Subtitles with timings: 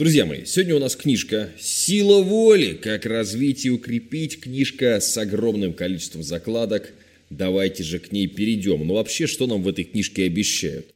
[0.00, 2.72] Друзья мои, сегодня у нас книжка «Сила воли.
[2.72, 4.40] Как развить и укрепить».
[4.40, 6.94] Книжка с огромным количеством закладок.
[7.28, 8.86] Давайте же к ней перейдем.
[8.86, 10.94] Но вообще, что нам в этой книжке обещают?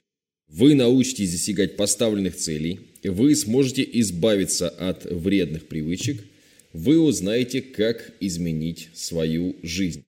[0.48, 2.80] Вы научитесь достигать поставленных целей.
[3.02, 6.24] Вы сможете избавиться от вредных привычек.
[6.72, 10.04] Вы узнаете, как изменить свою жизнь.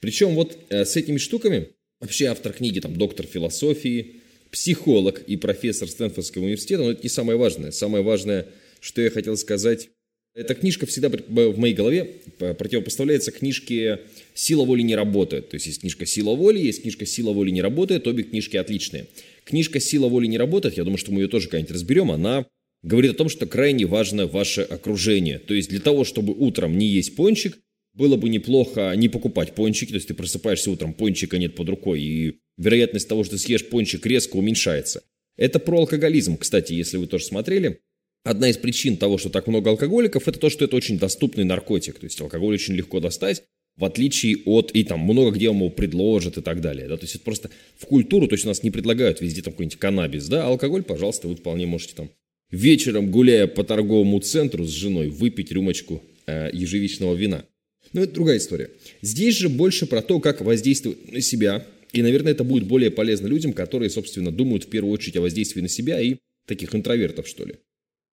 [0.00, 1.68] Причем вот э, с этими штуками
[2.00, 4.19] вообще автор книги, там, доктор философии,
[4.50, 7.70] психолог и профессор Стэнфордского университета, но это не самое важное.
[7.70, 8.46] Самое важное,
[8.80, 9.90] что я хотел сказать,
[10.34, 14.00] эта книжка всегда в моей голове противопоставляется книжке
[14.32, 15.50] «Сила воли не работает».
[15.50, 19.06] То есть есть книжка «Сила воли», есть книжка «Сила воли не работает», обе книжки отличные.
[19.44, 22.46] Книжка «Сила воли не работает», я думаю, что мы ее тоже когда-нибудь разберем, она
[22.82, 25.38] говорит о том, что крайне важно ваше окружение.
[25.38, 27.58] То есть для того, чтобы утром не есть пончик,
[27.92, 32.00] было бы неплохо не покупать пончики, то есть ты просыпаешься утром, пончика нет под рукой,
[32.00, 35.02] и вероятность того, что съешь пончик, резко уменьшается.
[35.36, 37.80] Это про алкоголизм, кстати, если вы тоже смотрели.
[38.22, 41.98] Одна из причин того, что так много алкоголиков, это то, что это очень доступный наркотик.
[41.98, 43.44] То есть алкоголь очень легко достать,
[43.76, 46.86] в отличие от, и там много где его предложат и так далее.
[46.86, 46.98] Да?
[46.98, 49.78] То есть это просто в культуру, то есть у нас не предлагают везде там какой-нибудь
[49.78, 52.10] каннабис, да, алкоголь, пожалуйста, вы вполне можете там
[52.50, 57.46] вечером, гуляя по торговому центру с женой, выпить рюмочку э, ежевичного вина.
[57.94, 58.70] Но это другая история.
[59.00, 63.26] Здесь же больше про то, как воздействовать на себя, и, наверное, это будет более полезно
[63.26, 66.16] людям, которые, собственно, думают в первую очередь о воздействии на себя и
[66.46, 67.56] таких интровертов, что ли.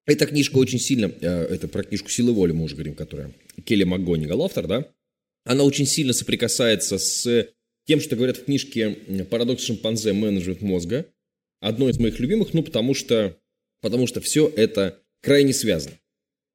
[0.05, 3.33] Эта книжка очень сильно, э, это про книжку «Силы воли» мы уже говорим, которая
[3.65, 4.87] Келли МакГонигал автор, да,
[5.43, 7.49] она очень сильно соприкасается с
[7.85, 8.97] тем, что говорят в книжке
[9.29, 10.13] «Парадокс шимпанзе.
[10.13, 11.05] Менеджмент мозга».
[11.59, 13.37] Одно из моих любимых, ну, потому что,
[13.81, 15.95] потому что все это крайне связано.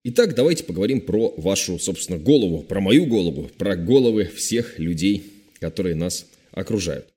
[0.04, 5.24] Итак, давайте поговорим про вашу, собственно, голову, про мою голову, про головы всех людей,
[5.58, 7.11] которые нас окружают.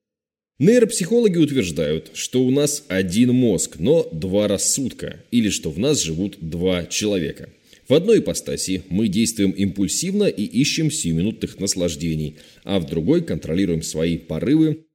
[0.57, 6.37] Нейропсихологи утверждают, что у нас один мозг, но два рассудка, или что в нас живут
[6.39, 7.49] два человека.
[7.89, 14.17] В одной ипостаси мы действуем импульсивно и ищем сиюминутных наслаждений, а в другой контролируем свои
[14.17, 14.85] порывы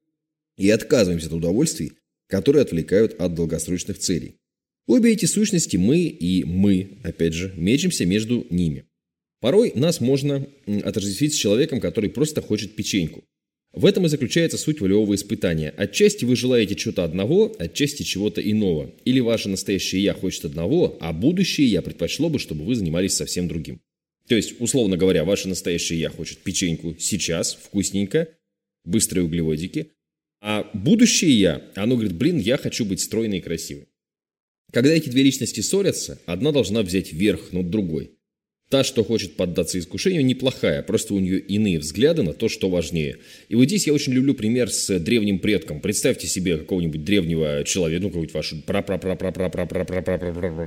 [0.57, 1.91] и отказываемся от удовольствий,
[2.27, 4.37] которые отвлекают от долгосрочных целей.
[4.87, 8.85] Обе эти сущности мы и мы, опять же, мечемся между ними.
[9.41, 10.47] Порой нас можно
[10.83, 13.23] отождествить с человеком, который просто хочет печеньку.
[13.73, 15.73] В этом и заключается суть волевого испытания.
[15.77, 18.91] Отчасти вы желаете чего-то одного, отчасти чего-то иного.
[19.05, 23.47] Или ваше настоящее «я» хочет одного, а будущее «я» предпочло бы, чтобы вы занимались совсем
[23.47, 23.79] другим.
[24.27, 28.27] То есть, условно говоря, ваше настоящее «я» хочет печеньку сейчас, вкусненько,
[28.83, 29.91] быстрые углеводики,
[30.41, 33.87] а будущее «я», оно говорит, блин, я хочу быть стройной и красивой.
[34.73, 38.17] Когда эти две личности ссорятся, одна должна взять верх над другой.
[38.71, 43.17] Та, что хочет поддаться искушению, неплохая, просто у нее иные взгляды на то, что важнее.
[43.49, 45.81] И вот здесь я очень люблю пример с древним предком.
[45.81, 48.55] Представьте себе какого-нибудь древнего человека, ну, какую-нибудь вашу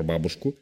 [0.04, 0.54] бабушку,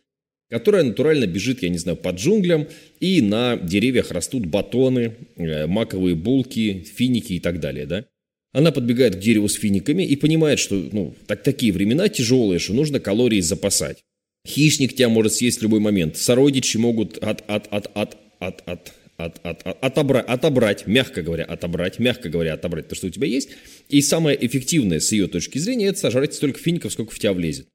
[0.51, 2.69] которая натурально бежит, я не знаю, под джунглям,
[3.01, 8.07] и на деревьях растут батоны, маковые булки, финики и так далее, да?
[8.53, 12.73] Она подбегает к дереву с финиками и понимает, что ну, так, такие времена тяжелые, что
[12.73, 14.05] нужно калории запасать.
[14.47, 16.17] Хищник тебя может съесть в любой момент.
[16.17, 21.45] Сородичи могут от, от, от, от, от, от, от, от, от, отобрать, отобрать, мягко говоря,
[21.45, 23.51] отобрать, мягко говоря, отобрать то, что у тебя есть.
[23.89, 27.69] И самое эффективное с ее точки зрения, это сожрать столько фиников, сколько в тебя влезет.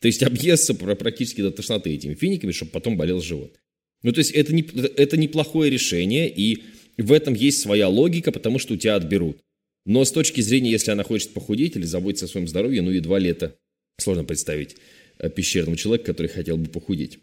[0.00, 3.56] То есть объесться практически до тошноты этими финиками, чтобы потом болел живот.
[4.02, 4.62] Ну, то есть это, не,
[4.96, 6.64] это неплохое решение, и
[6.96, 9.40] в этом есть своя логика, потому что у тебя отберут.
[9.86, 13.18] Но с точки зрения, если она хочет похудеть или заботиться о своем здоровье, ну, едва
[13.18, 13.56] ли это
[13.98, 14.76] сложно представить
[15.20, 17.18] э, пещерному человеку, который хотел бы похудеть.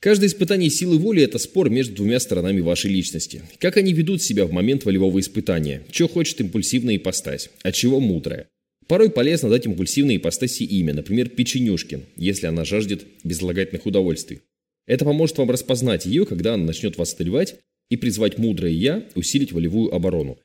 [0.00, 3.42] Каждое испытание силы воли– это спор между двумя сторонами вашей личности.
[3.58, 5.82] Как они ведут себя в момент волевого испытания?
[5.92, 7.50] Что хочет импульсивная ипостась?
[7.62, 8.48] А чего мудрая?
[8.86, 14.40] Порой полезно дать импульсивной ипостаси имя, например, печенюшкин, если она жаждет безлагательных удовольствий.
[14.86, 17.56] Это поможет вам распознать ее, когда она начнет вас одолевать,
[17.90, 20.38] и призвать мудрое «я» усилить волевую оборону.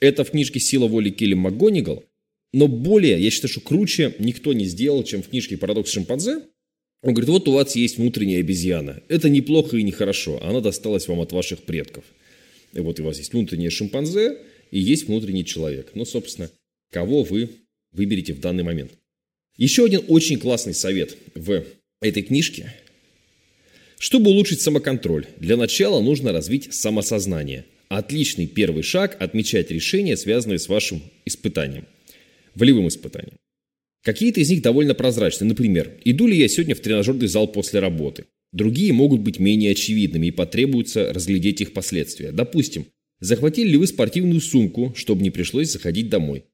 [0.00, 2.04] Это в книжке «Сила воли» Келли МакГонигал.
[2.54, 6.42] Но более, я считаю, что круче никто не сделал, чем в книжке «Парадокс шимпанзе».
[7.02, 9.02] Он говорит, вот у вас есть внутренняя обезьяна.
[9.08, 10.40] Это неплохо и нехорошо.
[10.40, 12.04] Она досталась вам от ваших предков.
[12.72, 14.38] И вот у вас есть внутреннее шимпанзе
[14.70, 15.90] и есть внутренний человек.
[15.94, 16.48] Ну, собственно,
[16.92, 17.50] кого вы
[17.90, 18.92] выберете в данный момент.
[19.56, 21.64] Еще один очень классный совет в
[22.00, 22.72] этой книжке.
[23.98, 30.68] Чтобы улучшить самоконтроль, для начала нужно развить самосознание– Отличный первый шаг– отмечать решения, связанные с
[30.68, 31.86] вашим испытанием,
[32.54, 33.38] волевым испытанием.
[34.02, 35.46] Какие-то из них довольно прозрачны.
[35.46, 38.26] Например, иду ли я сегодня в тренажерный зал после работы?
[38.52, 42.30] Другие могут быть менее очевидными и потребуется разглядеть их последствия.
[42.30, 42.86] Допустим,
[43.20, 46.44] захватили ли вы спортивную сумку, чтобы не пришлось заходить домой?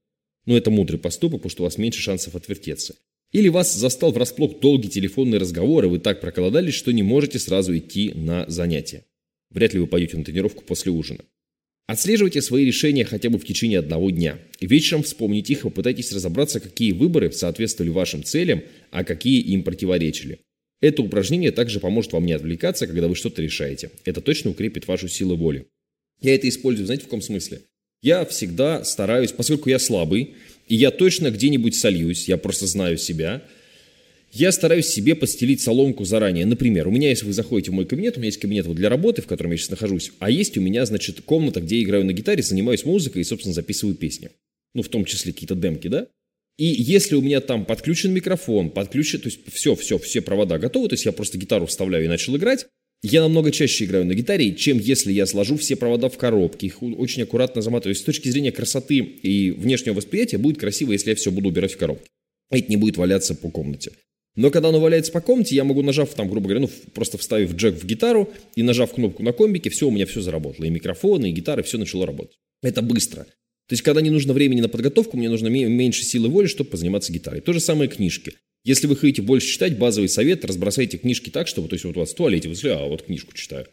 [0.46, 2.94] Но это мудрый поступок, потому что у вас меньше шансов отвертеться.
[3.32, 7.76] Или вас застал врасплох долгий телефонный разговор, и вы так проколодались, что не можете сразу
[7.76, 9.04] идти на занятия.
[9.50, 11.20] Вряд ли вы пойдете на тренировку после ужина.
[11.86, 14.38] Отслеживайте свои решения хотя бы в течение одного дня.
[14.60, 20.40] Вечером вспомните их и попытайтесь разобраться, какие выборы соответствовали вашим целям, а какие им противоречили.
[20.80, 23.90] Это упражнение также поможет вам не отвлекаться, когда вы что-то решаете.
[24.04, 25.66] Это точно укрепит вашу силу воли.
[26.20, 27.62] Я это использую, знаете, в каком смысле?
[28.02, 30.34] Я всегда стараюсь, поскольку я слабый,
[30.68, 33.42] и я точно где-нибудь сольюсь, я просто знаю себя,
[34.32, 36.46] я стараюсь себе постелить соломку заранее.
[36.46, 38.88] Например, у меня, если вы заходите в мой кабинет, у меня есть кабинет вот для
[38.88, 42.04] работы, в котором я сейчас нахожусь, а есть у меня, значит, комната, где я играю
[42.04, 44.30] на гитаре, занимаюсь музыкой и, собственно, записываю песни.
[44.74, 46.06] Ну, в том числе какие-то демки, да?
[46.58, 50.88] И если у меня там подключен микрофон, подключен, то есть все, все, все провода готовы,
[50.88, 52.66] то есть я просто гитару вставляю и начал играть,
[53.02, 56.82] я намного чаще играю на гитаре, чем если я сложу все провода в коробке, их
[56.82, 57.94] очень аккуратно заматываю.
[57.94, 61.78] С точки зрения красоты и внешнего восприятия будет красиво, если я все буду убирать в
[61.78, 62.10] коробке.
[62.50, 63.92] Это не будет валяться по комнате.
[64.36, 67.54] Но когда оно валяется по комнате, я могу, нажав там, грубо говоря, ну, просто вставив
[67.54, 70.66] джек в гитару и нажав кнопку на комбике, все, у меня все заработало.
[70.66, 72.38] И микрофоны, и гитары, все начало работать.
[72.62, 73.24] Это быстро.
[73.24, 77.12] То есть, когда не нужно времени на подготовку, мне нужно меньше силы воли, чтобы позаниматься
[77.12, 77.40] гитарой.
[77.40, 78.34] То же самое книжки.
[78.64, 82.00] Если вы хотите больше читать, базовый совет, разбросайте книжки так, чтобы, то есть вот у
[82.00, 83.66] вас в туалете, вы а вот книжку читаю.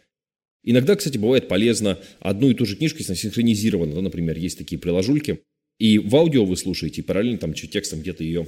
[0.63, 4.57] Иногда, кстати, бывает полезно одну и ту же книжку, если она синхронизирована, да, например, есть
[4.57, 5.41] такие приложульки,
[5.79, 8.47] и в аудио вы слушаете, и параллельно там текстом где-то ее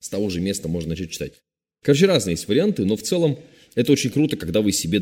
[0.00, 1.34] с того же места можно начать читать.
[1.82, 3.38] Короче, разные есть варианты, но в целом
[3.74, 5.00] это очень круто, когда вы себе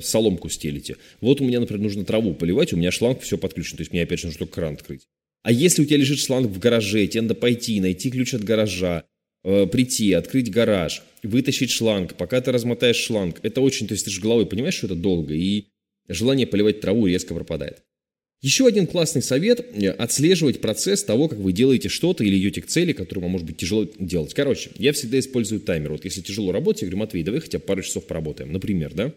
[0.00, 0.96] соломку стелите.
[1.20, 4.02] Вот у меня, например, нужно траву поливать, у меня шланг все подключен, то есть мне
[4.02, 5.06] опять же нужно только кран открыть.
[5.42, 9.04] А если у тебя лежит шланг в гараже, тебе надо пойти, найти ключ от гаража,
[9.44, 13.38] Э, прийти, открыть гараж, вытащить шланг, пока ты размотаешь шланг.
[13.42, 15.68] Это очень, то есть ты же головой понимаешь, что это долго, и
[16.08, 17.82] желание поливать траву резко пропадает.
[18.40, 19.66] Еще один классный совет–
[19.98, 23.56] отслеживать процесс того, как вы делаете что-то или идете к цели, которую вам может быть
[23.56, 24.32] тяжело делать.
[24.32, 25.90] Короче, я всегда использую таймер.
[25.92, 28.52] Вот если тяжело работать, я говорю, Матвей, давай хотя бы пару часов поработаем.
[28.52, 29.12] Например, да?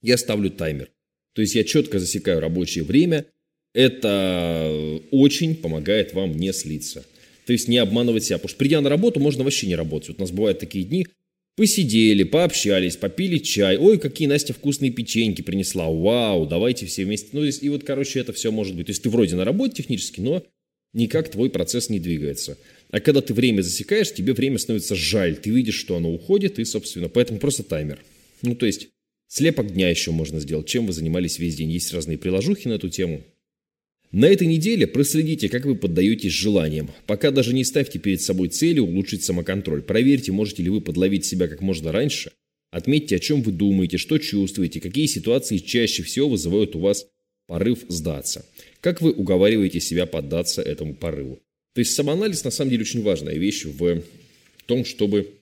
[0.00, 0.90] Я ставлю таймер.
[1.34, 3.26] То есть я четко засекаю рабочее время.
[3.74, 7.04] Это очень помогает вам не слиться.
[7.46, 8.38] То есть не обманывать себя.
[8.38, 10.10] Потому что придя на работу, можно вообще не работать.
[10.10, 11.08] Вот у нас бывают такие дни,
[11.56, 13.78] посидели, пообщались, попили чай.
[13.78, 15.88] Ой, какие Настя вкусные печеньки принесла.
[15.88, 17.30] Вау, давайте все вместе.
[17.32, 18.86] Ну, и вот, короче, это все может быть.
[18.86, 20.44] То есть ты вроде на работе технически, но
[20.92, 22.58] никак твой процесс не двигается.
[22.90, 25.36] А когда ты время засекаешь, тебе время становится жаль.
[25.36, 27.98] Ты видишь, что оно уходит, и, собственно, поэтому просто таймер.
[28.42, 28.88] Ну, то есть,
[29.26, 30.68] слепок дня еще можно сделать.
[30.68, 31.70] Чем вы занимались весь день?
[31.70, 33.24] Есть разные приложухи на эту тему.
[34.12, 36.90] На этой неделе проследите, как вы поддаетесь желаниям.
[37.06, 39.82] Пока даже не ставьте перед собой целью улучшить самоконтроль.
[39.82, 42.32] Проверьте, можете ли вы подловить себя как можно раньше.
[42.70, 47.06] Отметьте, о чем вы думаете, что чувствуете, какие ситуации чаще всего вызывают у вас
[47.46, 48.44] порыв сдаться.
[48.80, 51.40] Как вы уговариваете себя поддаться этому порыву.
[51.74, 54.02] То есть самоанализ на самом деле очень важная вещь в
[54.66, 55.35] том, чтобы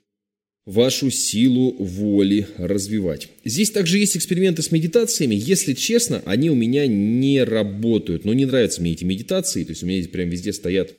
[0.66, 3.28] вашу силу воли развивать.
[3.44, 5.34] Здесь также есть эксперименты с медитациями.
[5.34, 8.25] Если честно, они у меня не работают.
[8.25, 9.64] Но не нравятся мне эти медитации.
[9.64, 10.96] То есть у меня здесь прям везде стоят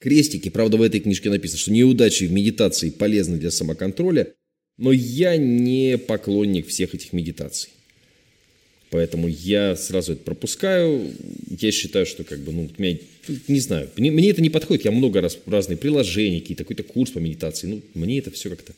[0.00, 0.48] крестики.
[0.48, 4.34] Правда, в этой книжке написано, что неудачи в медитации полезны для самоконтроля.
[4.76, 7.70] Но я не поклонник всех этих медитаций.
[8.90, 11.12] Поэтому я сразу это пропускаю.
[11.60, 12.98] Я считаю, что как бы, ну, меня,
[13.48, 14.84] не знаю, мне, мне это не подходит.
[14.84, 17.66] Я много раз разные приложения, какие-то, какой-то курс по медитации.
[17.68, 18.74] Ну, мне это все как-то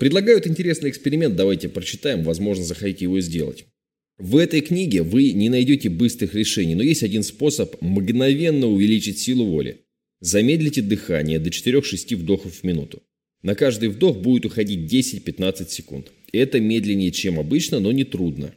[0.00, 3.66] Предлагают интересный эксперимент, давайте прочитаем, возможно, захотите его сделать.
[4.16, 9.44] В этой книге вы не найдете быстрых решений, но есть один способ мгновенно увеличить силу
[9.44, 9.82] воли.
[10.20, 13.02] Замедлите дыхание до 4-6 вдохов в минуту.
[13.42, 16.10] На каждый вдох будет уходить 10-15 секунд.
[16.32, 18.54] Это медленнее, чем обычно, но не трудно.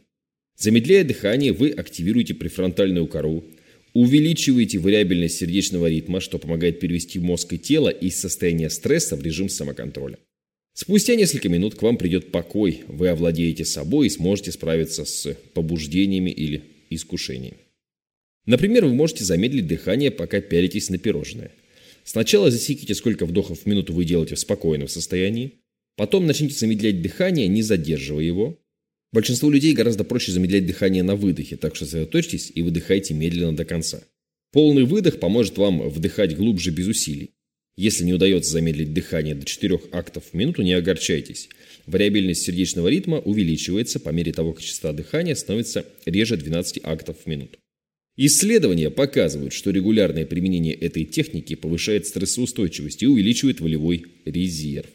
[0.56, 3.44] Замедляя дыхание, вы активируете префронтальную кору,
[3.92, 9.50] увеличиваете вариабельность сердечного ритма, что помогает перевести мозг и тело из состояния стресса в режим
[9.50, 10.16] самоконтроля.
[10.74, 16.30] Спустя несколько минут к вам придет покой, вы овладеете собой и сможете справиться с побуждениями
[16.30, 17.58] или искушениями.
[18.44, 21.52] Например, вы можете замедлить дыхание, пока пялитесь на пирожное.
[22.02, 25.52] Сначала засеките, сколько вдохов в минуту вы делаете в спокойном состоянии.
[25.96, 28.58] Потом начните замедлять дыхание, не задерживая его.
[29.12, 33.64] Большинству людей гораздо проще замедлять дыхание на выдохе, так что сосредоточьтесь и выдыхайте медленно до
[33.64, 34.02] конца.
[34.50, 37.33] Полный выдох поможет вам вдыхать глубже без усилий.
[37.76, 41.48] Если не удается замедлить дыхание до 4 актов в минуту, не огорчайтесь.
[41.86, 47.26] Вариабельность сердечного ритма увеличивается по мере того, как частота дыхания становится реже 12 актов в
[47.26, 47.58] минуту.
[48.16, 54.86] Исследования показывают, что регулярное применение этой техники повышает стрессоустойчивость и увеличивает волевой резерв.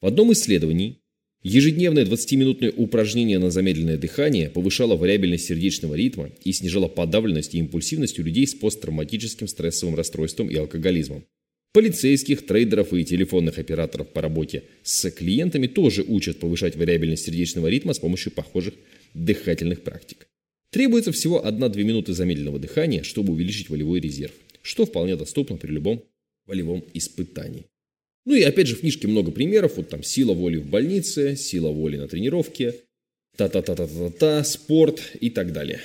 [0.00, 0.96] В одном исследовании
[1.42, 8.18] ежедневное 20-минутное упражнение на замедленное дыхание повышало вариабельность сердечного ритма и снижало подавленность и импульсивность
[8.18, 11.26] у людей с посттравматическим стрессовым расстройством и алкоголизмом.
[11.74, 17.94] Полицейских, трейдеров и телефонных операторов по работе с клиентами тоже учат повышать вариабельность сердечного ритма
[17.94, 18.74] с помощью похожих
[19.12, 20.28] дыхательных практик.
[20.70, 24.30] Требуется всего 1-2 минуты замедленного дыхания, чтобы увеличить волевой резерв,
[24.62, 26.04] что вполне доступно при любом
[26.46, 27.66] волевом испытании.
[28.24, 31.70] Ну и опять же в книжке много примеров, вот там сила воли в больнице, сила
[31.70, 32.76] воли на тренировке,
[33.36, 35.80] та-та-та-та-та-та, спорт и так далее.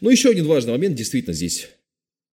[0.00, 1.68] Но еще один важный момент, действительно здесь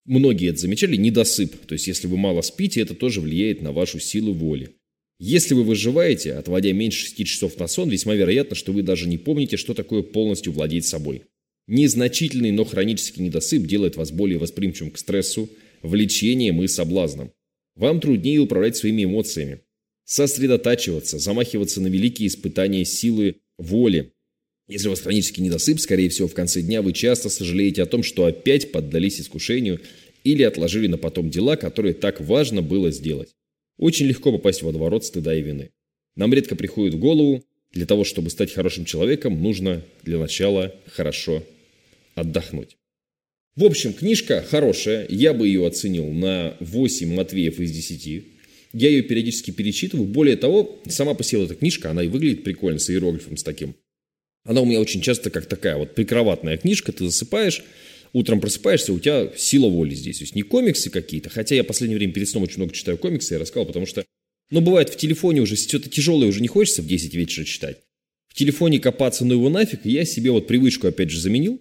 [0.08, 1.66] многие это замечали, недосып.
[1.66, 4.70] То есть, если вы мало спите, это тоже влияет на вашу силу воли.
[5.20, 9.18] Если вы выживаете, отводя меньше 6 часов на сон, весьма вероятно, что вы даже не
[9.18, 11.22] помните, что такое полностью владеть собой.
[11.66, 15.50] Незначительный, но хронический недосып делает вас более восприимчивым к стрессу,
[15.82, 17.32] влечениям и соблазнам.
[17.74, 19.60] Вам труднее управлять своими эмоциями,
[20.04, 24.14] сосредотачиваться, замахиваться на великие испытания силы воли.
[24.68, 28.02] Если у вас хронический недосып, скорее всего, в конце дня вы часто сожалеете о том,
[28.02, 29.80] что опять поддались искушению
[30.24, 33.30] или отложили на потом дела, которые так важно было сделать.
[33.78, 35.70] Очень легко попасть в водоворот стыда и вины.
[36.16, 41.44] Нам редко приходит в голову, для того, чтобы стать хорошим человеком, нужно для начала хорошо
[42.14, 42.76] отдохнуть.
[43.56, 48.24] В общем, книжка хорошая, я бы ее оценил на 8 Матвеев из 10.
[48.72, 50.06] Я ее периодически перечитываю.
[50.06, 53.74] Более того, сама по себе эта книжка, она и выглядит прикольно, с иероглифом, с таким.
[54.48, 57.62] Она у меня очень часто как такая вот прикроватная книжка, ты засыпаешь,
[58.14, 60.18] утром просыпаешься, у тебя сила воли здесь.
[60.18, 62.96] То есть не комиксы какие-то, хотя я в последнее время перед сном очень много читаю
[62.96, 64.06] комиксы, я рассказал, потому что,
[64.50, 67.76] ну, бывает в телефоне уже что-то тяжелое уже не хочется в 10 вечера читать.
[68.28, 71.60] В телефоне копаться, ну его нафиг, я себе вот привычку опять же заменил,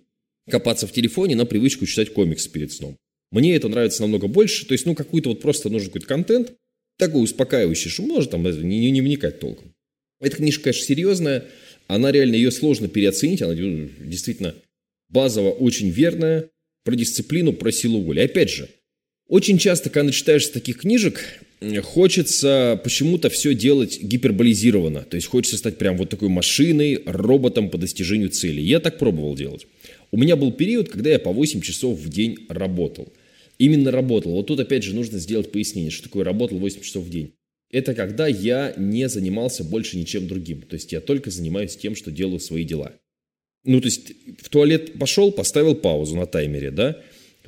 [0.49, 2.95] копаться в телефоне на привычку читать комиксы перед сном.
[3.31, 6.53] Мне это нравится намного больше, то есть, ну, какой-то вот просто нужен какой-то контент,
[6.97, 9.73] такой успокаивающий, что можно там не, не вникать толком.
[10.19, 11.45] Эта книжка, конечно, серьезная,
[11.87, 14.55] она реально, ее сложно переоценить, она действительно
[15.09, 16.49] базово очень верная,
[16.83, 18.21] про дисциплину, про силу воли.
[18.21, 18.69] Опять же,
[19.27, 21.21] очень часто, когда читаешь таких книжек,
[21.83, 25.01] хочется почему-то все делать гиперболизированно.
[25.01, 28.61] То есть хочется стать прям вот такой машиной, роботом по достижению цели.
[28.61, 29.67] Я так пробовал делать.
[30.11, 33.11] У меня был период, когда я по 8 часов в день работал.
[33.57, 34.31] Именно работал.
[34.31, 37.33] Вот тут опять же нужно сделать пояснение, что такое работал 8 часов в день.
[37.71, 40.61] Это когда я не занимался больше ничем другим.
[40.61, 42.93] То есть я только занимаюсь тем, что делаю свои дела.
[43.65, 47.01] Ну, то есть в туалет пошел, поставил паузу на таймере, да?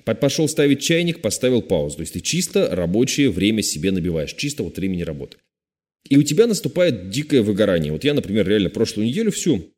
[0.04, 1.98] Пошел ставить чайник, поставил паузу.
[1.98, 5.38] То есть ты чисто рабочее время себе набиваешь, чисто вот времени работы.
[6.10, 7.92] И у тебя наступает дикое выгорание.
[7.92, 9.72] Вот я, например, реально прошлую неделю всю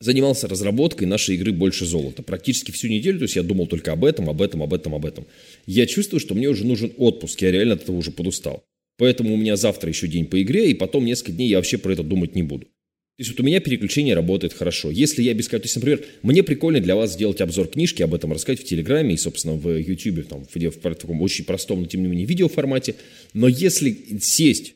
[0.00, 2.22] занимался разработкой нашей игры «Больше золота».
[2.22, 5.06] Практически всю неделю, то есть я думал только об этом, об этом, об этом, об
[5.06, 5.26] этом.
[5.66, 8.64] Я чувствую, что мне уже нужен отпуск, я реально от этого уже подустал.
[8.98, 11.92] Поэтому у меня завтра еще день по игре, и потом несколько дней я вообще про
[11.92, 12.66] это думать не буду.
[13.16, 14.90] То есть вот у меня переключение работает хорошо.
[14.90, 15.48] Если я без...
[15.48, 19.14] То есть, например, мне прикольно для вас сделать обзор книжки, об этом рассказать в Телеграме
[19.14, 22.26] и, собственно, в Ютубе, там, в, в, в таком очень простом, но тем не менее,
[22.26, 22.96] видеоформате.
[23.32, 24.74] Но если сесть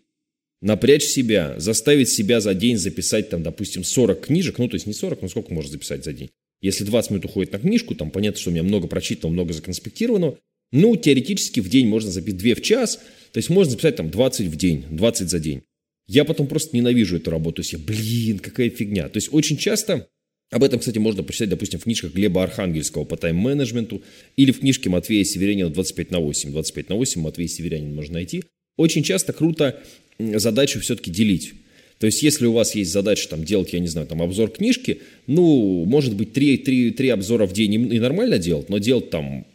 [0.63, 4.95] напрячь себя, заставить себя за день записать, там, допустим, 40 книжек, ну, то есть не
[4.95, 6.31] 40, но сколько можно записать за день?
[6.63, 10.39] Если 20 минут уходит на книжку, там понятно, что у меня много прочитанного, много законспектированного,
[10.73, 13.01] ну, теоретически в день можно записать 2 в час,
[13.33, 15.63] то есть можно записать там 20 в день, 20 за день.
[16.07, 19.09] Я потом просто ненавижу эту работу, то есть я, блин, какая фигня.
[19.09, 20.09] То есть очень часто
[20.51, 24.03] об этом, кстати, можно прочитать, допустим, в книжках Глеба Архангельского по тайм-менеджменту
[24.37, 26.51] или в книжке Матвея Северянина 25 на 8.
[26.51, 28.43] 25 на 8 Матвей Северянин можно найти.
[28.77, 29.81] Очень часто круто
[30.19, 31.55] задачу все-таки делить.
[31.99, 35.03] То есть, если у вас есть задача там, делать, я не знаю, там, обзор книжки,
[35.27, 39.47] ну, может быть, 3, 3, 3 обзора в день и нормально делать, но делать там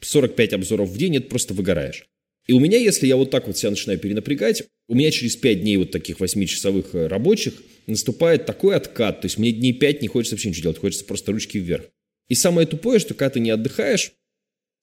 [0.00, 2.04] 45 обзоров в день, это просто выгораешь.
[2.46, 5.60] И у меня, если я вот так вот себя начинаю перенапрягать, у меня через 5
[5.60, 7.54] дней вот таких 8-часовых э, рабочих
[7.86, 11.32] наступает такой откат, то есть мне дней 5 не хочется вообще ничего делать, хочется просто
[11.32, 11.84] ручки вверх.
[12.28, 14.12] И самое тупое, что когда ты не отдыхаешь,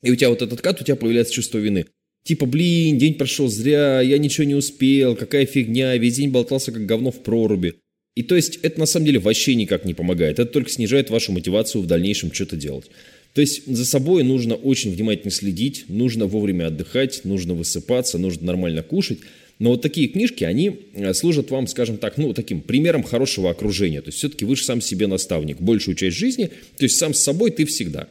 [0.04, 1.86] и у тебя вот этот откат, у тебя появляется чувство вины.
[2.24, 6.86] Типа, блин, день прошел зря, я ничего не успел, какая фигня, весь день болтался как
[6.86, 7.76] говно в проруби.
[8.16, 11.32] И то есть это на самом деле вообще никак не помогает, это только снижает вашу
[11.32, 12.90] мотивацию в дальнейшем что-то делать.
[13.34, 18.84] То есть за собой нужно очень внимательно следить, нужно вовремя отдыхать, нужно высыпаться, нужно нормально
[18.84, 19.20] кушать.
[19.60, 24.02] Но вот такие книжки, они э, служат вам, скажем так, ну, таким примером хорошего окружения.
[24.02, 27.20] То есть все-таки вы же сам себе наставник большую часть жизни, то есть сам с
[27.20, 28.08] собой ты всегда.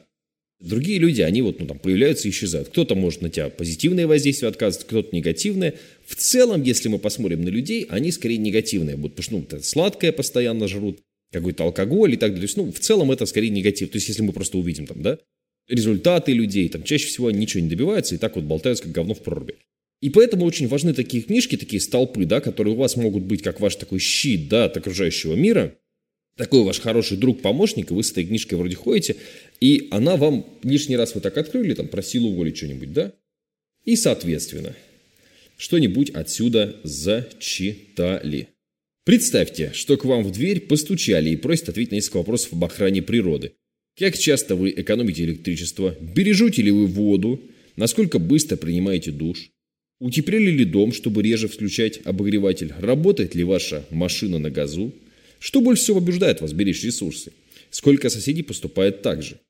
[0.60, 2.68] Другие люди, они вот, ну, там, появляются и исчезают.
[2.68, 5.74] Кто-то может на тебя позитивное воздействие отказывать, кто-то негативное.
[6.04, 10.12] В целом, если мы посмотрим на людей, они скорее негативные будут, потому что, ну, сладкое
[10.12, 11.00] постоянно жрут,
[11.32, 12.40] какой-то алкоголь и так далее.
[12.40, 13.90] То есть, ну, в целом это скорее негатив.
[13.90, 15.18] То есть, если мы просто увидим там, да,
[15.68, 19.14] результаты людей, там, чаще всего они ничего не добиваются и так вот болтаются, как говно
[19.14, 19.54] в проруби.
[20.00, 23.60] И поэтому очень важны такие книжки, такие столпы, да, которые у вас могут быть как
[23.60, 25.74] ваш такой щит, да, от окружающего мира–
[26.38, 29.16] такой ваш хороший друг, помощник, и вы с этой книжкой вроде ходите,
[29.60, 33.12] и она вам лишний раз вы так открыли, там, про силу воли что-нибудь, да?
[33.84, 34.74] И, соответственно,
[35.56, 38.48] что-нибудь отсюда зачитали.
[39.08, 43.00] Представьте, что к вам в дверь постучали и просят ответить на несколько вопросов об охране
[43.00, 43.52] природы.
[43.98, 45.96] Как часто вы экономите электричество?
[45.98, 47.40] Бережете ли вы воду?
[47.76, 49.48] Насколько быстро принимаете душ?
[49.98, 52.74] Утеплили ли дом, чтобы реже включать обогреватель?
[52.78, 54.92] Работает ли ваша машина на газу?
[55.38, 57.32] Что больше всего побеждает вас беречь ресурсы?
[57.70, 59.40] Сколько соседей поступает так же?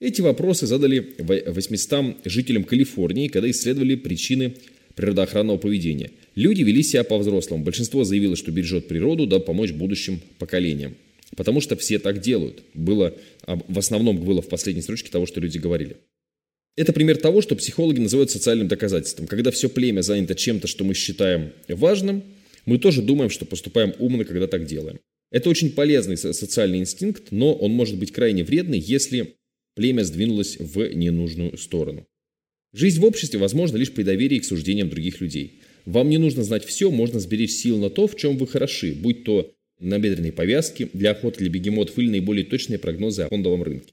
[0.00, 4.54] Эти вопросы задали 800 жителям Калифорнии, когда исследовали причины
[4.94, 6.10] природоохранного поведения.
[6.34, 7.64] Люди вели себя по-взрослому.
[7.64, 10.96] Большинство заявило, что бережет природу, да помочь будущим поколениям.
[11.36, 12.62] Потому что все так делают.
[12.74, 13.14] Было,
[13.46, 15.96] в основном было в последней строчке того, что люди говорили.
[16.76, 19.26] Это пример того, что психологи называют социальным доказательством.
[19.26, 22.22] Когда все племя занято чем-то, что мы считаем важным,
[22.66, 24.98] мы тоже думаем, что поступаем умно, когда так делаем.
[25.30, 29.34] Это очень полезный социальный инстинкт, но он может быть крайне вредный, если
[29.74, 32.06] племя сдвинулось в ненужную сторону.
[32.72, 35.60] Жизнь в обществе возможна лишь при доверии к суждениям других людей.
[35.86, 39.24] Вам не нужно знать все, можно сберечь сил на то, в чем вы хороши, будь
[39.24, 43.92] то набедренные повязки для охоты для бегемотов или наиболее точные прогнозы о фондовом рынке.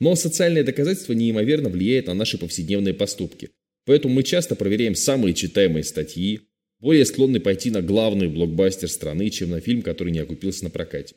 [0.00, 3.50] Но социальное доказательство неимоверно влияет на наши повседневные поступки.
[3.84, 6.40] Поэтому мы часто проверяем самые читаемые статьи,
[6.80, 11.14] более склонны пойти на главный блокбастер страны, чем на фильм, который не окупился на прокате.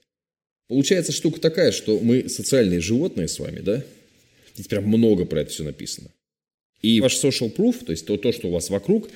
[0.67, 3.83] Получается штука такая, что мы социальные животные с вами, да?
[4.53, 6.09] Здесь прям много про это все написано.
[6.81, 9.09] И ваш social proof, то есть то, то, что у вас вокруг,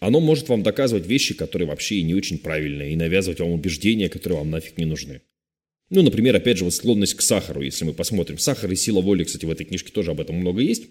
[0.00, 4.08] оно может вам доказывать вещи, которые вообще и не очень правильные, и навязывать вам убеждения,
[4.08, 5.22] которые вам нафиг не нужны.
[5.90, 8.38] Ну, например, опять же, вот склонность к сахару, если мы посмотрим.
[8.38, 10.88] Сахар и сила воли, кстати, в этой книжке тоже об этом много есть.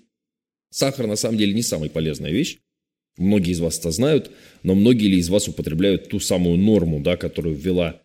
[0.69, 2.59] Сахар на самом деле не самая полезная вещь.
[3.17, 4.31] Многие из вас это знают,
[4.63, 8.01] но многие ли из вас употребляют ту самую норму, да, которую ввела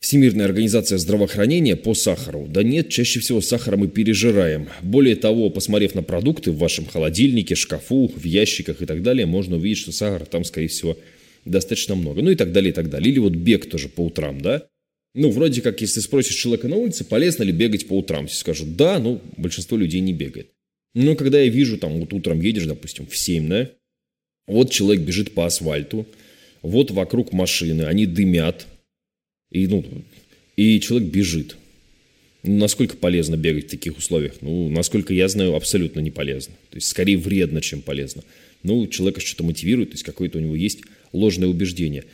[0.00, 2.46] Всемирная организация здравоохранения по сахару.
[2.48, 4.68] Да нет, чаще всего сахар мы пережираем.
[4.82, 9.56] Более того, посмотрев на продукты в вашем холодильнике, шкафу, в ящиках и так далее, можно
[9.56, 10.96] увидеть, что сахара там, скорее всего,
[11.44, 12.22] достаточно много.
[12.22, 13.10] Ну и так далее, и так далее.
[13.10, 14.66] Или вот бег тоже по утрам, да?
[15.14, 18.76] Ну, вроде как, если спросишь человека на улице, полезно ли бегать по утрам, все скажут,
[18.76, 20.50] да, ну, большинство людей не бегает.
[20.94, 23.70] Но когда я вижу, там, вот утром едешь, допустим, в 7, да,
[24.46, 26.06] вот человек бежит по асфальту,
[26.60, 28.66] вот вокруг машины, они дымят,
[29.50, 29.84] и, ну,
[30.56, 31.56] и человек бежит.
[32.42, 34.34] Ну, насколько полезно бегать в таких условиях?
[34.40, 36.54] Ну, насколько я знаю, абсолютно не полезно.
[36.70, 38.22] То есть, скорее вредно, чем полезно.
[38.62, 40.80] Ну, человека что-то мотивирует, то есть, какое-то у него есть
[41.12, 42.04] ложное убеждение.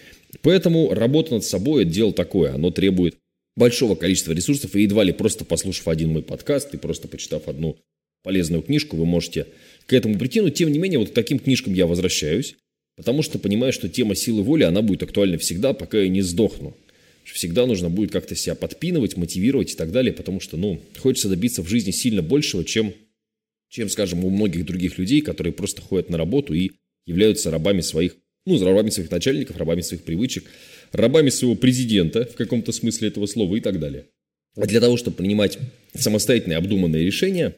[0.40, 2.54] Поэтому работа над собой– это дело такое.
[2.54, 3.16] Оно требует
[3.56, 7.76] большого количества ресурсов, и едва ли просто послушав один мой подкаст и просто почитав одну
[8.22, 9.46] полезную книжку, вы можете
[9.86, 10.40] к этому прийти.
[10.40, 12.56] Но, тем не менее, вот к таким книжкам я возвращаюсь,
[12.96, 16.74] потому что понимаю, что тема силы воли, она будет актуальна всегда, пока я не сдохну.
[17.24, 21.62] Всегда нужно будет как-то себя подпинывать, мотивировать и так далее, потому что, ну, хочется добиться
[21.62, 22.94] в жизни сильно большего, чем,
[23.68, 26.72] чем, скажем, у многих других людей, которые просто ходят на работу и
[27.06, 30.44] являются рабами своих ну, рабами своих начальников, рабами своих привычек,
[30.90, 34.06] рабами своего президента в каком-то смысле этого слова и так далее.
[34.56, 35.58] А для того, чтобы принимать
[35.94, 37.56] самостоятельные обдуманные решения,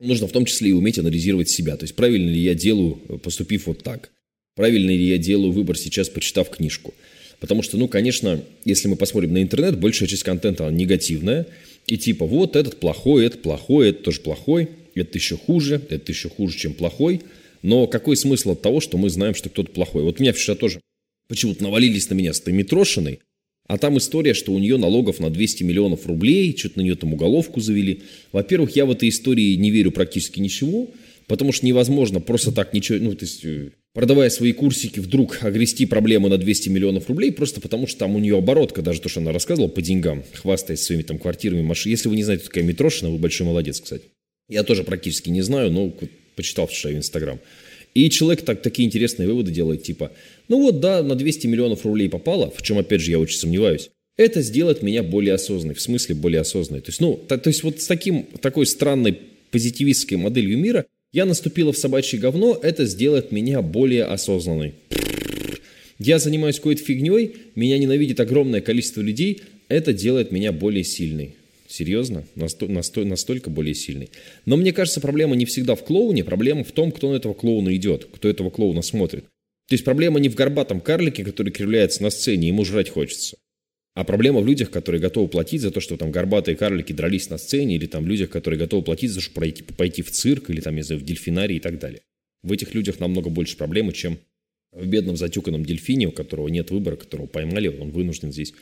[0.00, 1.76] нужно в том числе и уметь анализировать себя.
[1.76, 4.10] То есть, правильно ли я делаю, поступив вот так?
[4.54, 6.94] Правильно ли я делаю выбор сейчас, почитав книжку?
[7.44, 11.46] Потому что, ну, конечно, если мы посмотрим на интернет, большая часть контента она негативная.
[11.86, 16.30] И типа, вот этот плохой, это плохой, это тоже плохой, это еще хуже, это еще
[16.30, 17.20] хуже, чем плохой–
[17.64, 20.02] но какой смысл от того, что мы знаем, что кто-то плохой?
[20.02, 20.82] Вот меня вчера тоже
[21.28, 23.20] почему-то навалились на меня с той Митрошиной,
[23.66, 27.14] а там история, что у нее налогов на 200 миллионов рублей, что-то на нее там
[27.14, 28.02] уголовку завели.
[28.32, 30.90] Во-первых, я в этой истории не верю практически ничего,
[31.26, 35.86] потому что невозможно просто так ничего, ну, то есть, э, продавая свои курсики, вдруг огрести
[35.86, 39.20] проблему на 200 миллионов рублей, просто потому что там у нее оборотка, даже то, что
[39.20, 41.94] она рассказывала по деньгам, хвастаясь своими там квартирами, машинами.
[41.94, 44.04] Если вы не знаете, такая Митрошина, вы большой молодец, кстати.
[44.50, 45.94] Я тоже практически не знаю, но
[46.36, 47.40] почитал вчера в Инстаграм.
[47.94, 50.10] И человек так, такие интересные выводы делает, типа,
[50.48, 53.90] ну вот да, на 200 миллионов рублей попало, в чем, опять же, я очень сомневаюсь.
[54.16, 56.82] Это сделает меня более осознанной, в смысле более осознанной.
[56.82, 59.18] То есть, ну, то, то есть вот с таким, такой странной
[59.50, 64.74] позитивистской моделью мира я наступила в собачье говно, это сделает меня более осознанной.
[66.00, 71.36] Я занимаюсь какой-то фигней, меня ненавидит огромное количество людей, это делает меня более сильной.
[71.68, 72.24] Серьезно?
[72.34, 74.10] Насто, насто, настолько более сильный.
[74.44, 77.74] Но мне кажется, проблема не всегда в клоуне, проблема в том, кто на этого клоуна
[77.76, 79.24] идет, кто этого клоуна смотрит.
[79.68, 83.36] То есть проблема не в горбатом карлике, который кривляется на сцене, ему жрать хочется.
[83.94, 87.38] А проблема в людях, которые готовы платить за то, что там горбатые карлики дрались на
[87.38, 90.60] сцене, или там людях, которые готовы платить за то, чтобы пойти, пойти в цирк, или
[90.60, 92.00] там, я знаю, в дельфинарий и так далее.
[92.42, 94.18] В этих людях намного больше проблемы, чем
[94.72, 98.52] в бедном затюканном дельфине, у которого нет выбора, которого поймали, он вынужден здесь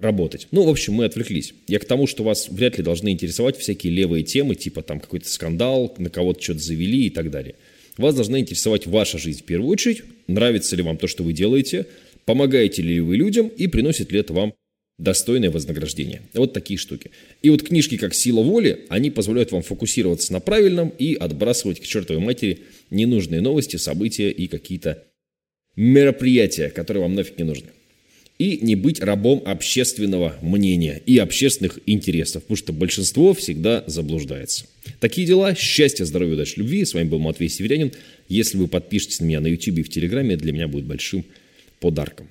[0.00, 0.48] работать.
[0.50, 1.54] Ну, в общем, мы отвлеклись.
[1.68, 5.28] Я к тому, что вас вряд ли должны интересовать всякие левые темы, типа там какой-то
[5.28, 7.54] скандал, на кого-то что-то завели и так далее.
[7.96, 11.86] Вас должна интересовать ваша жизнь в первую очередь, нравится ли вам то, что вы делаете,
[12.24, 14.52] помогаете ли вы людям и приносит ли это вам
[14.98, 16.22] достойное вознаграждение.
[16.34, 17.10] Вот такие штуки.
[17.42, 21.84] И вот книжки как «Сила воли», они позволяют вам фокусироваться на правильном и отбрасывать к
[21.84, 25.04] чертовой матери ненужные новости, события и какие-то
[25.76, 27.68] мероприятия, которые вам нафиг не нужны.
[28.36, 34.66] И не быть рабом общественного мнения и общественных интересов, потому что большинство всегда заблуждается.
[34.98, 35.54] Такие дела.
[35.54, 36.84] Счастья, здоровья, удачи, любви.
[36.84, 37.92] С вами был Матвей Северянин.
[38.28, 41.24] Если вы подпишетесь на меня на YouTube и в Телеграме, для меня будет большим
[41.78, 42.28] подарком.